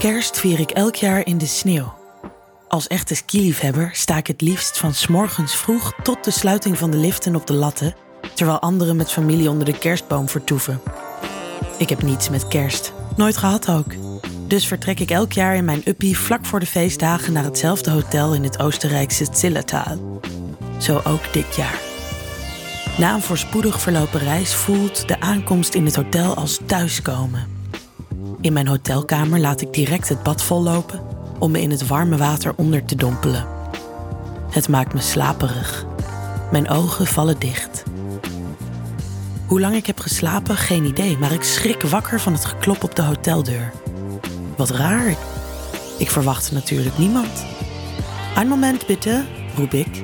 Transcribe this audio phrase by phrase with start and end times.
[0.00, 1.92] Kerst vier ik elk jaar in de sneeuw.
[2.68, 6.96] Als echte skiliefhebber sta ik het liefst van morgens vroeg tot de sluiting van de
[6.96, 7.94] liften op de latten,
[8.34, 10.80] terwijl anderen met familie onder de kerstboom vertoeven.
[11.78, 13.94] Ik heb niets met kerst, nooit gehad ook.
[14.46, 18.34] Dus vertrek ik elk jaar in mijn uppie vlak voor de feestdagen naar hetzelfde hotel
[18.34, 20.20] in het Oostenrijkse Zillertal.
[20.78, 21.80] Zo ook dit jaar.
[22.98, 27.59] Na een voorspoedig verlopen reis voelt de aankomst in het hotel als thuiskomen.
[28.40, 31.00] In mijn hotelkamer laat ik direct het bad vollopen
[31.38, 33.46] om me in het warme water onder te dompelen.
[34.50, 35.86] Het maakt me slaperig.
[36.50, 37.82] Mijn ogen vallen dicht.
[39.46, 42.94] Hoe lang ik heb geslapen, geen idee, maar ik schrik wakker van het geklop op
[42.94, 43.72] de hoteldeur.
[44.56, 45.14] Wat raar.
[45.98, 47.44] Ik verwacht natuurlijk niemand.
[48.36, 49.24] Een moment, bitte,
[49.56, 50.02] roep ik.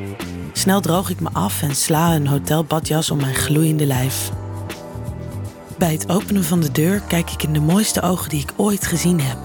[0.53, 4.31] Snel droog ik me af en sla een hotelbadjas om mijn gloeiende lijf.
[5.79, 8.87] Bij het openen van de deur kijk ik in de mooiste ogen die ik ooit
[8.87, 9.39] gezien heb.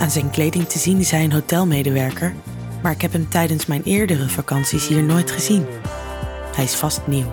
[0.00, 2.34] Aan zijn kleding te zien is hij een hotelmedewerker,
[2.82, 5.66] maar ik heb hem tijdens mijn eerdere vakanties hier nooit gezien.
[6.54, 7.32] Hij is vast nieuw.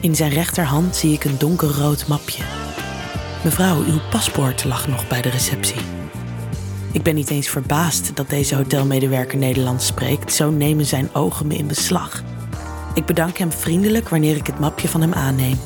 [0.00, 2.42] In zijn rechterhand zie ik een donkerrood mapje.
[3.44, 5.80] Mevrouw, uw paspoort lag nog bij de receptie.
[6.92, 11.56] Ik ben niet eens verbaasd dat deze hotelmedewerker Nederlands spreekt, zo nemen zijn ogen me
[11.56, 12.22] in beslag.
[12.94, 15.58] Ik bedank hem vriendelijk wanneer ik het mapje van hem aanneem.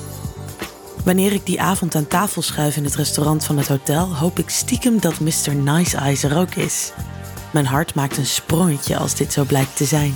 [1.09, 4.48] Wanneer ik die avond aan tafel schuif in het restaurant van het hotel, hoop ik
[4.48, 5.55] stiekem dat Mr.
[5.55, 6.92] Nice Eyes er ook is.
[7.53, 10.15] Mijn hart maakt een sprongetje als dit zo blijkt te zijn.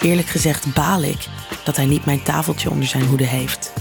[0.00, 1.28] Eerlijk gezegd baal ik
[1.64, 3.72] dat hij niet mijn tafeltje onder zijn hoede heeft.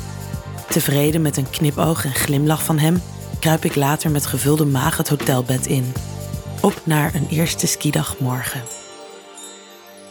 [0.70, 3.02] Tevreden met een knipoog en glimlach van hem,
[3.40, 5.94] kruip ik later met gevulde maag het hotelbed in.
[6.62, 8.64] Op naar een eerste skidag morgen.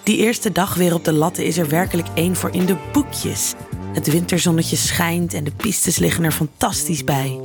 [0.03, 3.55] Die eerste dag weer op de latten is er werkelijk één voor in de boekjes.
[3.97, 7.41] Het winterzonnetje schijnt en de pistes liggen er fantastisch bij.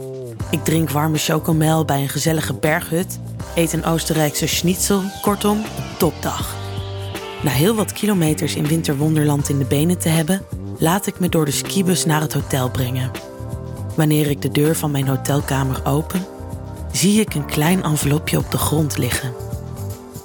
[0.49, 3.19] Ik drink warme chocomel bij een gezellige berghut,
[3.55, 5.61] eet een Oostenrijkse schnitzel, kortom,
[5.97, 6.55] topdag.
[7.43, 10.41] Na heel wat kilometers in winterwonderland in de benen te hebben,
[10.77, 13.11] laat ik me door de skibus naar het hotel brengen.
[13.95, 16.25] Wanneer ik de deur van mijn hotelkamer open,
[16.91, 19.33] zie ik een klein envelopje op de grond liggen.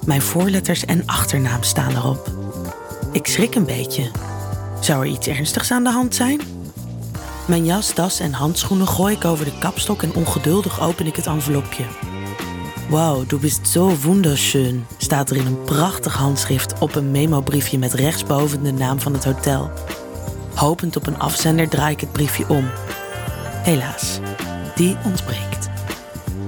[0.06, 2.30] Mijn voorletters en achternaam staan erop.
[3.12, 4.25] Ik schrik een beetje.
[4.80, 6.40] Zou er iets ernstigs aan de hand zijn?
[7.46, 11.26] Mijn jas, das en handschoenen gooi ik over de kapstok en ongeduldig open ik het
[11.26, 11.84] envelopje.
[12.88, 17.94] Wow, du bist zo wunderschön, staat er in een prachtig handschrift op een memobriefje met
[17.94, 19.70] rechtsboven de naam van het hotel.
[20.54, 22.70] Hopend op een afzender draai ik het briefje om.
[23.62, 24.18] Helaas,
[24.74, 25.68] die ontbreekt.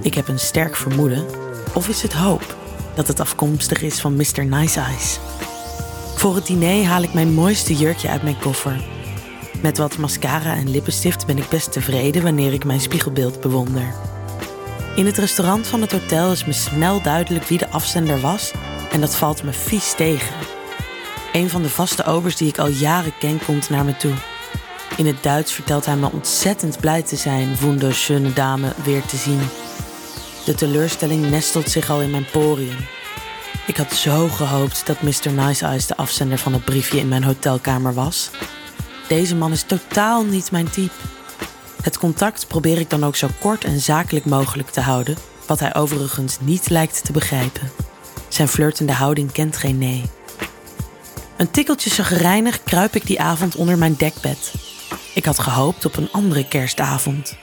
[0.01, 1.27] Ik heb een sterk vermoeden,
[1.75, 2.57] of is het hoop,
[2.95, 4.45] dat het afkomstig is van Mr.
[4.45, 5.19] Nice Eyes.
[6.19, 8.85] Voor het diner haal ik mijn mooiste jurkje uit mijn koffer.
[9.63, 13.95] Met wat mascara en lippenstift ben ik best tevreden wanneer ik mijn spiegelbeeld bewonder.
[14.97, 18.53] In het restaurant van het hotel is me snel duidelijk wie de afzender was
[18.93, 20.37] en dat valt me vies tegen.
[21.33, 24.15] Een van de vaste obers die ik al jaren ken komt naar me toe.
[24.97, 29.41] In het Duits vertelt hij me ontzettend blij te zijn wunderschöne dame weer te zien.
[30.45, 32.98] De teleurstelling nestelt zich al in mijn poriën.
[33.69, 35.33] Ik had zo gehoopt dat Mr.
[35.33, 38.31] Nice Eyes de afzender van het briefje in mijn hotelkamer was.
[39.09, 40.95] Deze man is totaal niet mijn type.
[41.83, 45.75] Het contact probeer ik dan ook zo kort en zakelijk mogelijk te houden, wat hij
[45.75, 47.71] overigens niet lijkt te begrijpen.
[48.29, 50.05] Zijn flirtende houding kent geen nee.
[51.37, 54.55] Een tikkeltje chagrijnig kruip ik die avond onder mijn dekbed.
[55.15, 57.37] Ik had gehoopt op een andere kerstavond.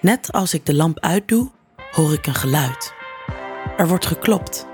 [0.00, 1.50] Net als ik de lamp uitdoe,
[1.90, 2.92] hoor ik een geluid.
[3.76, 4.70] Er wordt geklopt.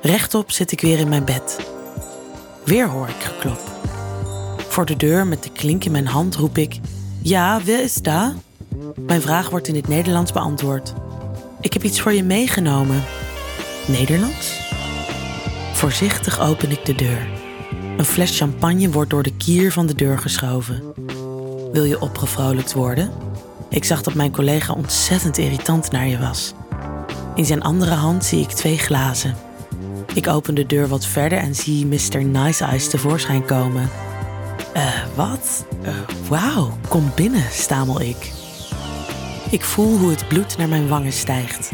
[0.00, 1.58] Rechtop zit ik weer in mijn bed.
[2.64, 3.60] Weer hoor ik geklop.
[4.68, 6.80] Voor de deur met de klink in mijn hand roep ik:
[7.22, 8.34] Ja, wie is daar?
[8.96, 10.94] Mijn vraag wordt in het Nederlands beantwoord.
[11.60, 13.04] Ik heb iets voor je meegenomen.
[13.86, 14.60] Nederlands?
[15.72, 17.28] Voorzichtig open ik de deur.
[17.96, 20.82] Een fles champagne wordt door de kier van de deur geschoven.
[21.72, 23.10] Wil je opgevrolijkt worden?
[23.68, 26.54] Ik zag dat mijn collega ontzettend irritant naar je was.
[27.34, 29.47] In zijn andere hand zie ik twee glazen.
[30.18, 32.24] Ik open de deur wat verder en zie Mr.
[32.24, 33.90] Nice Eyes tevoorschijn komen.
[34.72, 34.84] Eh,
[35.14, 35.66] wat?
[35.82, 35.88] Uh,
[36.28, 38.32] Wauw, kom binnen, stamel ik.
[39.50, 41.70] Ik voel hoe het bloed naar mijn wangen stijgt.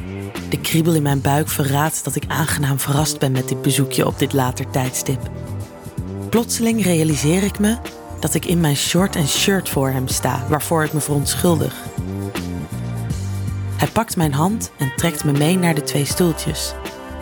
[0.49, 4.19] De kriebel in mijn buik verraadt dat ik aangenaam verrast ben met dit bezoekje op
[4.19, 5.31] dit later tijdstip.
[6.29, 7.77] Plotseling realiseer ik me
[8.21, 11.75] dat ik in mijn short en shirt voor hem sta, waarvoor ik me verontschuldig.
[13.77, 16.75] Hij pakt mijn hand en trekt me mee naar de twee stoeltjes.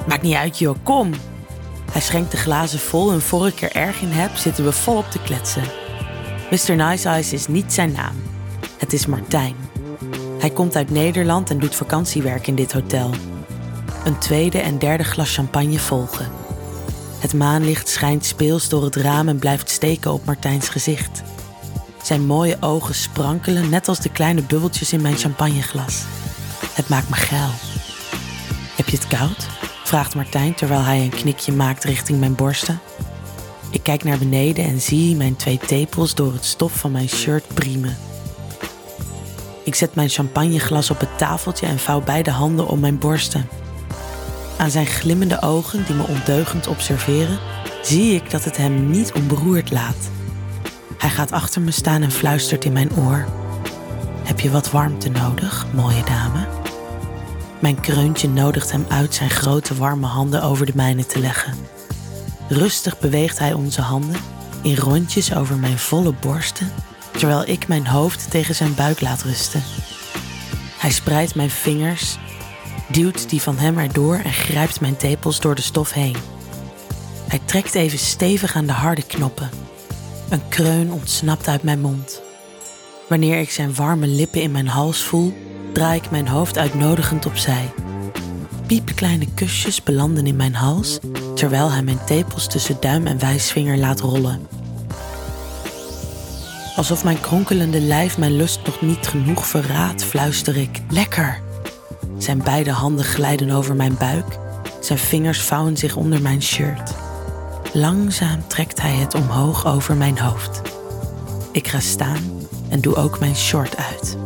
[0.06, 1.10] Maakt niet uit, joh, kom.
[1.93, 5.10] Hij schenkt de glazen vol en voor ik er erg in heb, zitten we volop
[5.10, 5.62] te kletsen.
[6.50, 6.76] Mr.
[6.76, 8.22] Nice Eyes is niet zijn naam.
[8.78, 9.54] Het is Martijn.
[10.38, 13.10] Hij komt uit Nederland en doet vakantiewerk in dit hotel.
[14.04, 16.31] Een tweede en derde glas champagne volgen.
[17.19, 21.22] Het maanlicht schijnt speels door het raam en blijft steken op Martijns gezicht.
[22.02, 26.02] Zijn mooie ogen sprankelen net als de kleine bubbeltjes in mijn champagneglas.
[26.72, 27.50] Het maakt me geil.
[28.76, 29.62] Heb je het koud?
[29.88, 32.81] Vraagt Martijn terwijl hij een knikje maakt richting mijn borsten.
[33.70, 37.55] Ik kijk naar beneden en zie mijn twee tepels door het stof van mijn shirt
[37.55, 37.96] priemen.
[39.64, 43.49] Ik zet mijn champagneglas op het tafeltje en vouw beide handen om mijn borsten.
[44.58, 47.38] Aan zijn glimmende ogen, die me ondeugend observeren,
[47.82, 50.11] zie ik dat het hem niet onberoerd laat.
[50.99, 53.26] Hij gaat achter me staan en fluistert in mijn oor.
[54.23, 56.62] Heb je wat warmte nodig, mooie dame?
[57.62, 61.55] Mijn kreuntje nodigt hem uit zijn grote warme handen over de mijne te leggen.
[62.49, 64.20] Rustig beweegt hij onze handen
[64.62, 66.73] in rondjes over mijn volle borsten,
[67.11, 69.62] terwijl ik mijn hoofd tegen zijn buik laat rusten.
[70.79, 72.19] Hij spreidt mijn vingers,
[72.88, 76.17] duwt die van hem erdoor en grijpt mijn tepels door de stof heen.
[77.29, 79.50] Hij trekt even stevig aan de harde knoppen.
[80.29, 82.23] Een kreun ontsnapt uit mijn mond.
[83.09, 87.72] Wanneer ik zijn warme lippen in mijn hals voel, draai ik mijn hoofd uitnodigend opzij.
[88.66, 90.98] Piepkleine kusjes belanden in mijn hals,
[91.34, 94.46] terwijl hij mijn tepels tussen duim en wijsvinger laat rollen.
[96.76, 101.40] Alsof mijn kronkelende lijf mijn lust nog niet genoeg verraadt, fluister ik: Lekker!
[102.18, 104.38] Zijn beide handen glijden over mijn buik,
[104.80, 106.94] zijn vingers vouwen zich onder mijn shirt.
[107.72, 110.62] Langzaam trekt hij het omhoog over mijn hoofd.
[111.52, 114.16] Ik ga staan en doe ook mijn short uit.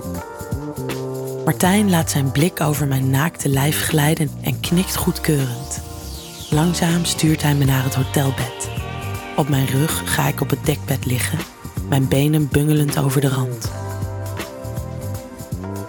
[1.47, 5.83] Martijn laat zijn blik over mijn naakte lijf glijden en knikt goedkeurend.
[6.51, 8.71] Langzaam stuurt hij me naar het hotelbed.
[9.37, 11.39] Op mijn rug ga ik op het dekbed liggen,
[11.89, 13.73] mijn benen bungelend over de rand.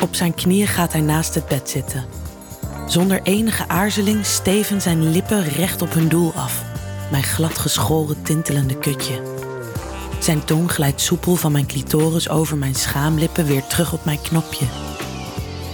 [0.01, 2.05] Op zijn knieën gaat hij naast het bed zitten.
[2.87, 6.63] Zonder enige aarzeling steven zijn lippen recht op hun doel af,
[7.11, 9.21] mijn glad geschoren tintelende kutje.
[10.19, 14.65] Zijn tong glijdt soepel van mijn clitoris over mijn schaamlippen weer terug op mijn knopje.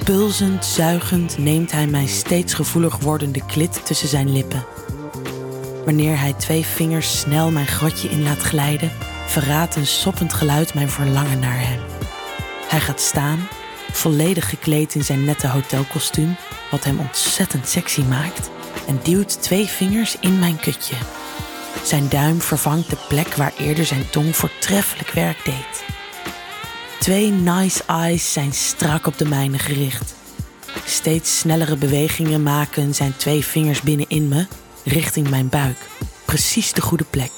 [0.04, 4.66] Pulzend, zuigend neemt hij mijn steeds gevoelig wordende klit tussen zijn lippen.
[5.86, 8.92] Wanneer hij twee vingers snel mijn grotje in laat glijden,
[9.28, 11.80] verraadt een soppend geluid mijn verlangen naar hem.
[12.68, 13.48] Hij gaat staan,
[13.92, 16.36] volledig gekleed in zijn nette hotelkostuum,
[16.72, 18.50] wat hem ontzettend sexy maakt,
[18.88, 20.96] en duwt twee vingers in mijn kutje.
[21.84, 25.93] Zijn duim vervangt de plek waar eerder zijn tong voortreffelijk werk deed.
[27.04, 30.16] Twee nice eyes zijn strak op de mijne gericht.
[30.86, 34.48] Steeds snellere bewegingen maken zijn twee vingers binnenin me
[34.84, 35.78] richting mijn buik.
[36.26, 37.32] Precies de goede plek.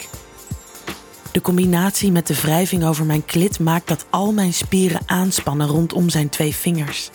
[1.31, 6.09] De combinatie met de wrijving over mijn klit maakt dat al mijn spieren aanspannen rondom
[6.09, 7.09] zijn twee vingers.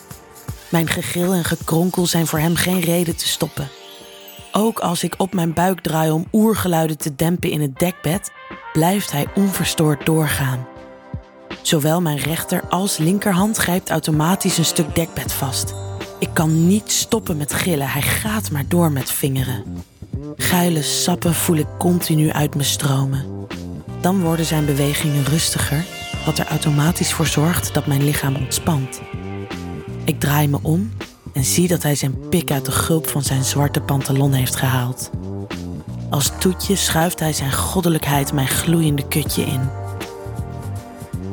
[0.68, 3.68] Mijn gegil en gekronkel zijn voor hem geen reden te stoppen.
[4.52, 8.30] Ook als ik op mijn buik draai om oergeluiden te dempen in het dekbed,
[8.72, 10.69] blijft hij onverstoord doorgaan.
[11.62, 15.74] Zowel mijn rechter als linkerhand grijpt automatisch een stuk dekbed vast.
[16.18, 19.64] Ik kan niet stoppen met gillen, hij gaat maar door met vingeren.
[20.36, 23.46] Geile sappen voel ik continu uit me stromen.
[24.00, 25.84] Dan worden zijn bewegingen rustiger,
[26.24, 29.00] wat er automatisch voor zorgt dat mijn lichaam ontspant.
[30.04, 30.92] Ik draai me om
[31.32, 35.10] en zie dat hij zijn pik uit de gulp van zijn zwarte pantalon heeft gehaald.
[36.10, 39.70] Als toetje schuift hij zijn goddelijkheid mijn gloeiende kutje in.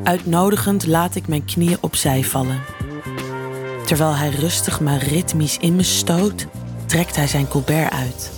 [0.03, 2.61] Uitnodigend laat ik mijn knieën opzij vallen.
[3.85, 6.45] Terwijl hij rustig maar ritmisch in me stoot,
[6.85, 8.31] trekt hij zijn colbert uit.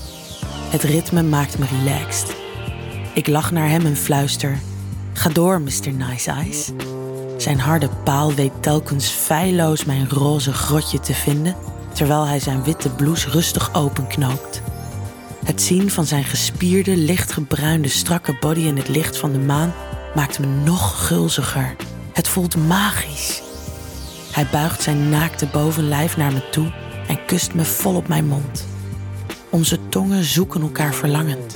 [0.70, 2.36] Het ritme maakt me relaxed.
[3.14, 4.60] Ik lach naar hem en fluister:
[5.14, 5.94] Ga door, Mr.
[5.94, 6.72] Nice Eyes.
[7.38, 11.56] Zijn harde paal weet telkens feilloos mijn roze grotje te vinden,
[11.94, 14.62] terwijl hij zijn witte blouse rustig openknoopt.
[15.46, 19.74] Het zien van zijn gespierde, lichtgebruinde, strakke body in het licht van de maan
[20.16, 21.76] maakt me nog gulziger.
[22.14, 23.42] Het voelt magisch.
[24.32, 26.74] Hij buigt zijn naakte bovenlijf naar me toe
[27.08, 28.68] en kust me vol op mijn mond.
[29.50, 31.56] Onze tongen zoeken elkaar verlangend.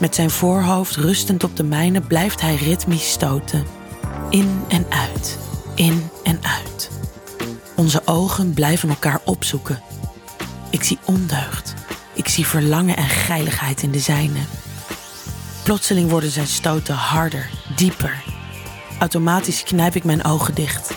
[0.00, 3.64] Met zijn voorhoofd rustend op de mijne blijft hij ritmisch stoten.
[4.30, 5.38] In en uit,
[5.74, 6.90] in en uit.
[7.76, 9.82] Onze ogen blijven elkaar opzoeken.
[10.70, 11.74] Ik zie ondeugd.
[12.14, 14.38] Ik zie verlangen en geiligheid in de zijne.
[15.62, 18.22] Plotseling worden zijn stoten harder, dieper.
[18.98, 20.94] Automatisch knijp ik mijn ogen dicht.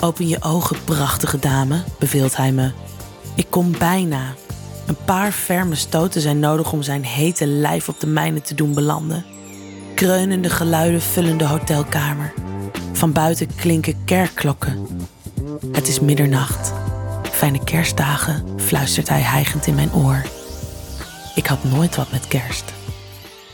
[0.00, 2.72] Open je ogen, prachtige dame, beveelt hij me.
[3.34, 4.34] Ik kom bijna.
[4.86, 8.74] Een paar ferme stoten zijn nodig om zijn hete lijf op de mijne te doen
[8.74, 9.24] belanden.
[9.94, 12.32] Kreunende geluiden vullen de hotelkamer.
[12.92, 14.86] Van buiten klinken kerkklokken.
[15.72, 16.72] Het is middernacht.
[17.30, 20.22] Fijne kerstdagen, fluistert hij hijgend in mijn oor.
[21.34, 22.64] Ik had nooit wat met kerst.